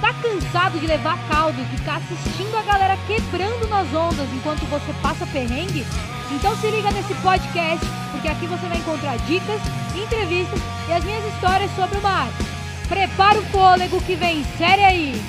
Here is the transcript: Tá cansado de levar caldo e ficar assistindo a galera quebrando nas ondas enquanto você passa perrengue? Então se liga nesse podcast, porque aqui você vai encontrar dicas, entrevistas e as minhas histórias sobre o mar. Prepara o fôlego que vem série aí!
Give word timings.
Tá 0.00 0.14
cansado 0.14 0.78
de 0.78 0.86
levar 0.86 1.18
caldo 1.28 1.60
e 1.60 1.76
ficar 1.76 1.96
assistindo 1.96 2.56
a 2.56 2.62
galera 2.62 2.96
quebrando 3.06 3.68
nas 3.68 3.92
ondas 3.94 4.28
enquanto 4.32 4.60
você 4.70 4.92
passa 5.02 5.26
perrengue? 5.26 5.86
Então 6.30 6.56
se 6.56 6.70
liga 6.70 6.90
nesse 6.90 7.12
podcast, 7.14 7.84
porque 8.12 8.28
aqui 8.28 8.46
você 8.46 8.66
vai 8.66 8.78
encontrar 8.78 9.18
dicas, 9.18 9.60
entrevistas 9.94 10.60
e 10.88 10.92
as 10.92 11.04
minhas 11.04 11.24
histórias 11.34 11.70
sobre 11.74 11.98
o 11.98 12.02
mar. 12.02 12.28
Prepara 12.88 13.38
o 13.38 13.46
fôlego 13.46 14.00
que 14.02 14.14
vem 14.14 14.44
série 14.56 14.84
aí! 14.84 15.19